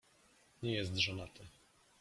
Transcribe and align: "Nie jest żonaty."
"Nie 0.63 0.73
jest 0.73 0.95
żonaty." 0.97 1.47